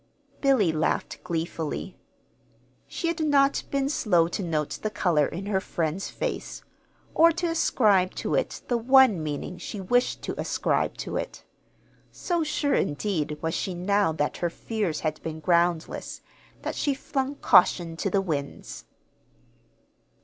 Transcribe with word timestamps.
Billy 0.41 0.71
laughed 0.71 1.23
gleefully. 1.23 1.95
She 2.87 3.07
had 3.07 3.19
not 3.19 3.61
been 3.69 3.87
slow 3.87 4.27
to 4.29 4.41
note 4.41 4.79
the 4.81 4.89
color 4.89 5.27
in 5.27 5.45
her 5.45 5.61
friend's 5.61 6.09
face, 6.09 6.63
or 7.13 7.31
to 7.33 7.45
ascribe 7.51 8.15
to 8.15 8.33
it 8.33 8.63
the 8.67 8.79
one 8.79 9.21
meaning 9.21 9.59
she 9.59 9.79
wished 9.79 10.23
to 10.23 10.41
ascribe 10.41 10.97
to 10.97 11.17
it. 11.17 11.43
So 12.11 12.43
sure, 12.43 12.73
indeed, 12.73 13.37
was 13.43 13.53
she 13.53 13.75
now 13.75 14.11
that 14.13 14.37
her 14.37 14.49
fears 14.49 15.01
had 15.01 15.21
been 15.21 15.39
groundless, 15.39 16.23
that 16.63 16.73
she 16.73 16.95
flung 16.95 17.35
caution 17.35 17.95
to 17.97 18.09
the 18.09 18.21
winds. 18.21 18.85